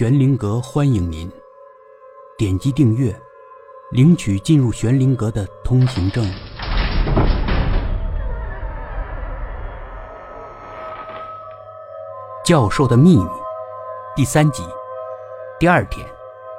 [0.00, 1.30] 玄灵阁欢迎您，
[2.38, 3.14] 点击订阅，
[3.90, 6.24] 领取进入玄灵阁的通行证。
[12.42, 13.28] 教授的秘密
[14.16, 14.62] 第三集。
[15.58, 16.08] 第二天，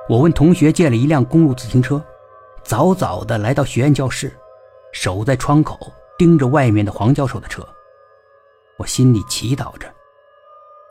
[0.08, 2.00] 我问同学借了一辆公路自行车，
[2.62, 4.32] 早早的来到学院教室，
[4.92, 7.68] 守在窗口盯着外面的黄教授的车。
[8.78, 9.92] 我心里祈祷着，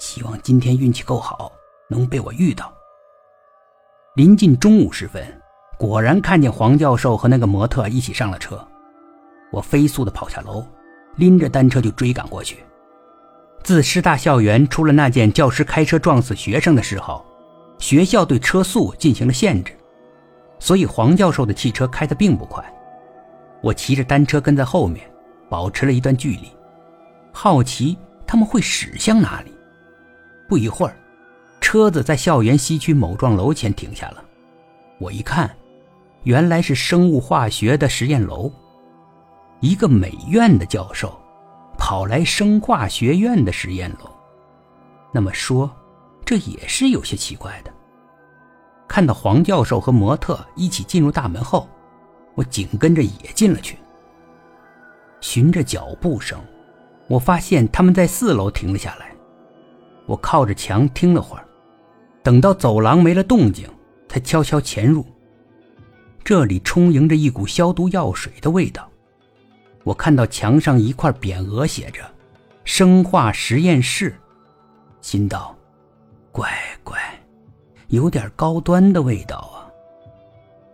[0.00, 1.52] 希望今天运气够好。
[1.90, 2.72] 能被我遇到。
[4.16, 5.22] 临近中午时分，
[5.78, 8.66] 果然看见黄教授和那个模特一起上了车。
[9.50, 10.64] 我飞速的跑下楼，
[11.16, 12.64] 拎着单车就追赶过去。
[13.62, 17.24] 自师大校园出了那件教师开车撞死学生的事后，
[17.78, 19.76] 学校对车速进行了限制，
[20.58, 22.64] 所以黄教授的汽车开得并不快。
[23.62, 25.04] 我骑着单车跟在后面，
[25.48, 26.50] 保持了一段距离，
[27.32, 29.52] 好奇他们会驶向哪里。
[30.48, 30.96] 不一会儿。
[31.70, 34.24] 车子在校园西区某幢楼前停下了，
[34.98, 35.48] 我一看，
[36.24, 38.50] 原来是生物化学的实验楼。
[39.60, 41.16] 一个美院的教授，
[41.78, 44.10] 跑来生化学院的实验楼，
[45.12, 45.70] 那么说，
[46.24, 47.72] 这也是有些奇怪的。
[48.88, 51.68] 看到黄教授和模特一起进入大门后，
[52.34, 53.78] 我紧跟着也进了去。
[55.20, 56.36] 循着脚步声，
[57.06, 59.14] 我发现他们在四楼停了下来。
[60.06, 61.46] 我靠着墙听了会儿。
[62.22, 63.68] 等到走廊没了动静，
[64.08, 65.04] 才悄悄潜入。
[66.22, 68.88] 这里充盈着一股消毒药水的味道。
[69.82, 72.02] 我看到墙上一块匾额写着
[72.64, 74.14] “生化实验室”，
[75.00, 75.56] 心道
[76.30, 76.50] ：“乖
[76.84, 76.98] 乖，
[77.88, 79.66] 有点高端的味道啊。”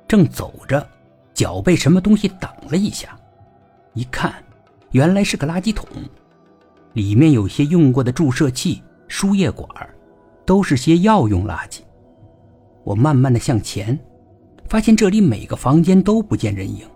[0.08, 0.84] 正走着，
[1.32, 3.16] 脚被什么东西挡了一下，
[3.94, 4.34] 一看，
[4.90, 5.88] 原来是个垃圾桶，
[6.92, 9.68] 里面有些用过的注射器、输液管。
[10.46, 11.80] 都是些药用垃圾。
[12.84, 13.98] 我慢慢的向前，
[14.68, 16.88] 发现这里每个房间都不见人影。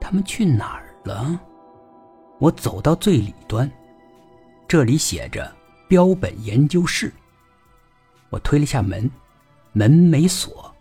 [0.00, 1.38] 他们去哪儿了？
[2.38, 3.70] 我走到最里端，
[4.66, 5.54] 这里写着
[5.86, 7.12] “标本研究室”。
[8.30, 9.08] 我推了下门，
[9.72, 10.74] 门没锁，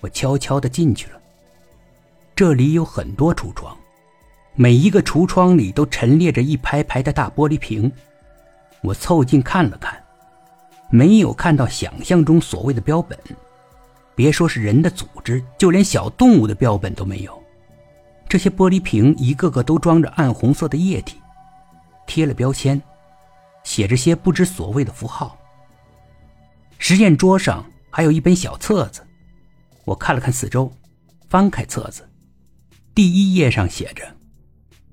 [0.00, 1.20] 我悄悄的进去了。
[2.34, 3.76] 这里有很多橱窗，
[4.54, 7.90] 每一个橱窗里都陈列着一排排的大玻璃瓶。
[8.82, 10.02] 我凑近看了看。
[10.90, 13.16] 没有看到想象中所谓的标本，
[14.14, 17.40] 别说是人的组织，就连小动物的标本都没有。
[18.28, 21.16] 这些玻璃瓶一个个都装着暗红色的液体，
[22.06, 22.80] 贴了标签，
[23.62, 25.38] 写着些不知所谓的符号。
[26.78, 29.00] 实验桌上还有一本小册子，
[29.84, 30.72] 我看了看四周，
[31.28, 32.08] 翻开册子，
[32.94, 34.04] 第一页上写着：“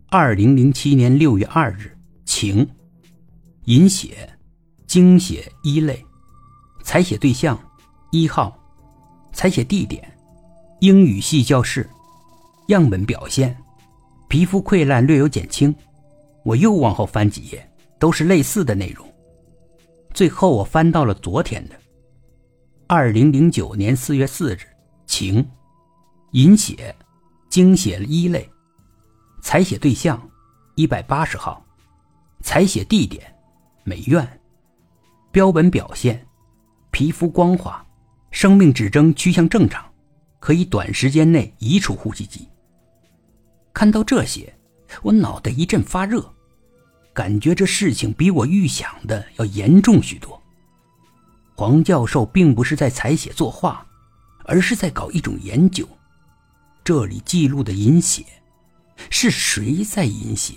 [0.09, 2.67] 二零零七年六月二日，晴，
[3.65, 4.29] 饮血。”
[4.87, 6.03] 精血一类，
[6.81, 7.59] 采血对象
[8.11, 8.57] 一号，
[9.33, 10.09] 采血地点
[10.79, 11.87] 英语系教室，
[12.67, 13.55] 样本表现
[14.29, 15.75] 皮肤溃烂略有减轻。
[16.43, 19.05] 我又往后翻几页，都是类似的内容。
[20.13, 21.75] 最后我翻到了昨天的，
[22.87, 24.59] 二零零九年四月四日，
[25.05, 25.45] 晴，
[26.31, 26.95] 饮血，
[27.49, 28.49] 精血一类，
[29.41, 30.17] 采血对象
[30.75, 31.61] 一百八十号，
[32.41, 33.21] 采血地点
[33.83, 34.36] 美院。
[35.31, 36.25] 标本表现：
[36.91, 37.85] 皮肤光滑，
[38.31, 39.85] 生命指征趋向正常，
[40.39, 42.47] 可以短时间内移除呼吸机。
[43.73, 44.51] 看到这些，
[45.03, 46.33] 我脑袋一阵发热，
[47.13, 50.41] 感觉这事情比我预想的要严重许多。
[51.55, 53.85] 黄教授并不是在采血作画，
[54.45, 55.87] 而是在搞一种研究。
[56.83, 58.23] 这里记录的饮血，
[59.09, 60.53] 是谁在饮血？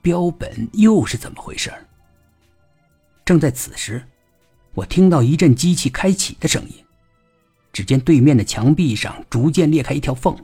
[0.00, 1.70] 标本又是怎么回事？
[3.30, 4.04] 正在此时，
[4.74, 6.84] 我听到一阵机器开启的声音。
[7.72, 10.36] 只见对面的墙壁上逐渐裂开一条缝，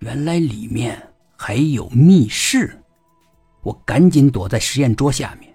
[0.00, 1.00] 原来里面
[1.36, 2.82] 还有密室。
[3.62, 5.54] 我赶紧躲在实验桌下面。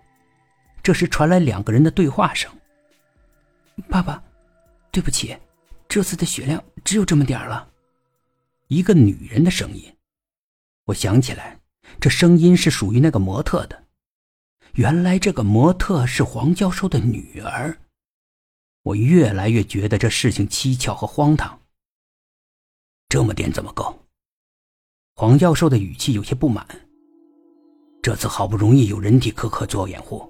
[0.82, 2.50] 这时传来两个人的对话声
[3.92, 4.24] ：“爸爸，
[4.90, 5.36] 对不起，
[5.90, 7.68] 这次的血量只有这么点了。”
[8.70, 9.84] 一个女人的声音。
[10.86, 11.60] 我想起来，
[12.00, 13.81] 这声音是属于那个模特的。
[14.76, 17.78] 原来这个模特是黄教授的女儿，
[18.84, 21.60] 我越来越觉得这事情蹊跷和荒唐。
[23.10, 23.94] 这么点怎么够？
[25.16, 26.66] 黄教授的语气有些不满。
[28.02, 30.26] 这次好不容易有人体科科做掩护，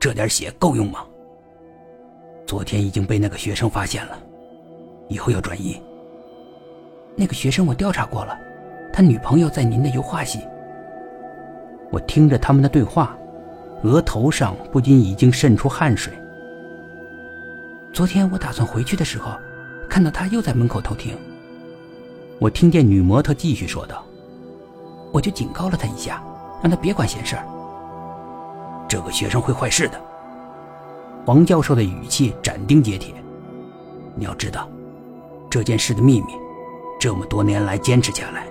[0.00, 1.06] 这点血够用吗？
[2.44, 4.20] 昨天已经被那个学生发现了，
[5.08, 5.80] 以后要转移。
[7.16, 8.36] 那个学生我调查过了，
[8.92, 10.40] 他女朋友在您的油画系。
[11.92, 13.16] 我听着他们的对话。
[13.82, 16.12] 额头上不禁已经渗出汗水。
[17.92, 19.32] 昨天我打算回去的时候，
[19.88, 21.16] 看到他又在门口偷听。
[22.38, 24.04] 我听见女模特继续说道
[25.12, 26.22] ：“我就警告了他一下，
[26.62, 27.44] 让他别管闲事儿。
[28.88, 30.00] 这个学生会坏事的。”
[31.26, 33.14] 王教授的语气斩钉截铁
[34.16, 34.68] ：“你要知道，
[35.50, 36.32] 这件事的秘密，
[36.98, 38.46] 这么多年来坚持下来，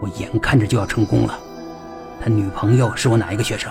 [0.00, 1.38] 我眼看着就要成功了。
[2.20, 3.70] 他女朋友是我哪一个学生？